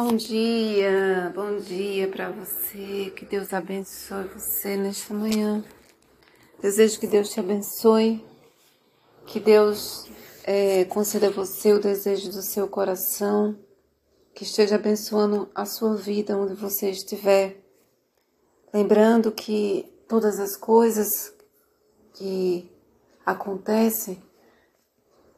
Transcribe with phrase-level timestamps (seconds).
[0.00, 3.12] Bom dia, bom dia para você.
[3.16, 5.64] Que Deus abençoe você nesta manhã.
[6.62, 8.24] Desejo que Deus te abençoe,
[9.26, 10.08] que Deus
[10.44, 13.58] é, conceda a você o desejo do seu coração,
[14.32, 17.56] que esteja abençoando a sua vida onde você estiver.
[18.72, 21.34] Lembrando que todas as coisas
[22.14, 22.70] que
[23.26, 24.22] acontecem,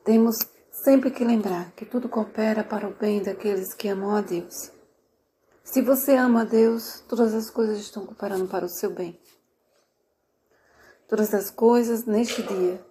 [0.05, 0.37] temos
[0.71, 4.71] sempre que lembrar que tudo coopera para o bem daqueles que amam a Deus.
[5.63, 9.19] Se você ama a Deus, todas as coisas estão cooperando para o seu bem.
[11.09, 12.85] Todas as coisas neste dia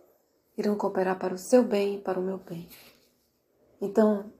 [0.57, 2.67] irão cooperar para o seu bem e para o meu bem.
[3.81, 4.31] Então,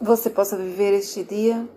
[0.00, 1.68] você possa viver este dia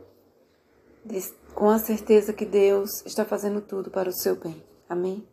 [1.53, 4.63] com a certeza que Deus está fazendo tudo para o seu bem.
[4.87, 5.27] Amém?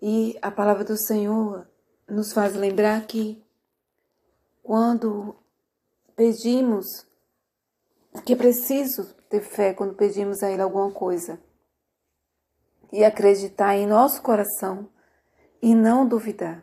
[0.00, 1.66] E a palavra do Senhor
[2.08, 3.42] nos faz lembrar que
[4.68, 5.34] quando
[6.14, 7.06] pedimos,
[8.26, 11.40] que é preciso ter fé quando pedimos a Ele alguma coisa
[12.92, 14.86] e acreditar em nosso coração
[15.62, 16.62] e não duvidar.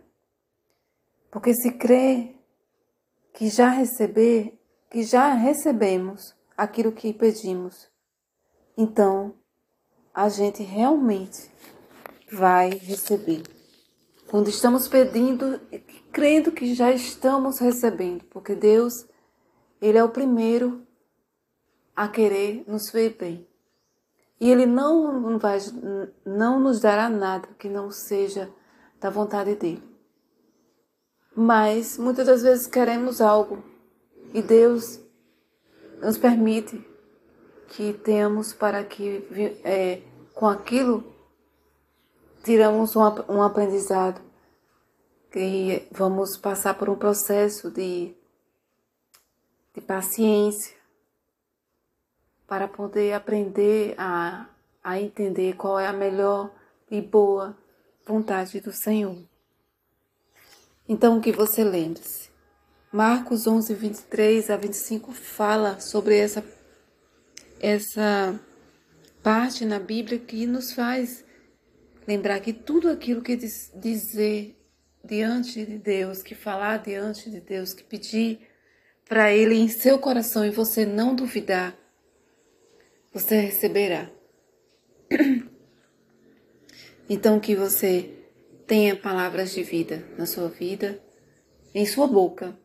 [1.31, 2.35] Porque se crê
[3.33, 4.55] que já receber,
[4.87, 7.89] que já recebemos aquilo que pedimos,
[8.77, 9.33] então
[10.13, 11.51] a gente realmente
[12.31, 13.41] vai receber.
[14.27, 15.59] Quando estamos pedindo,
[16.15, 19.05] crendo que já estamos recebendo, porque Deus,
[19.81, 20.81] Ele é o primeiro
[21.93, 23.45] a querer nos ver bem.
[24.39, 25.59] E Ele não, vai,
[26.25, 28.49] não nos dará nada que não seja
[28.97, 29.83] da vontade dEle.
[31.35, 33.61] Mas muitas das vezes queremos algo
[34.33, 35.01] e Deus
[36.01, 36.81] nos permite
[37.67, 39.27] que tenhamos para que
[39.65, 40.01] é,
[40.33, 41.03] com aquilo
[42.41, 44.24] tiramos um, um aprendizado
[45.35, 48.15] que vamos passar por um processo de,
[49.73, 50.73] de paciência
[52.47, 54.47] para poder aprender a,
[54.81, 56.55] a entender qual é a melhor
[56.89, 57.53] e boa
[58.05, 59.17] vontade do Senhor.
[60.87, 62.29] Então, que você lembre-se.
[62.89, 66.45] Marcos 11, 23 a 25 fala sobre essa,
[67.59, 68.39] essa
[69.21, 71.25] parte na Bíblia que nos faz
[72.07, 74.55] lembrar que tudo aquilo que diz, dizer
[75.05, 78.39] diante de Deus, que falar diante de Deus, que pedir
[79.07, 81.77] para Ele em seu coração e você não duvidar,
[83.13, 84.11] você receberá.
[87.07, 88.15] Então que você
[88.65, 90.99] tenha palavras de vida na sua vida,
[91.71, 92.57] em sua boca.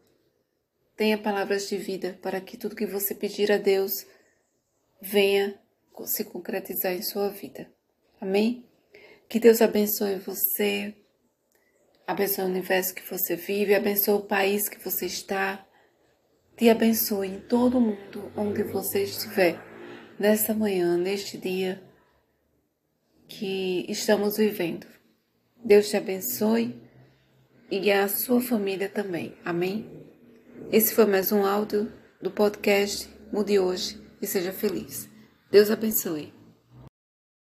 [0.97, 4.07] Tenha palavras de vida para que tudo que você pedir a Deus
[4.99, 5.61] venha
[6.07, 7.71] se concretizar em sua vida.
[8.19, 8.65] Amém?
[9.29, 10.95] Que Deus abençoe você,
[12.11, 15.65] abençoe o universo que você vive, abençoe o país que você está,
[16.57, 19.59] te abençoe em todo o mundo onde você estiver,
[20.19, 21.81] nesta manhã, neste dia
[23.29, 24.87] que estamos vivendo.
[25.65, 26.83] Deus te abençoe
[27.71, 29.37] e a sua família também.
[29.45, 29.89] Amém?
[30.73, 35.09] Esse foi mais um áudio do podcast Mude Hoje e Seja Feliz.
[35.49, 36.40] Deus abençoe.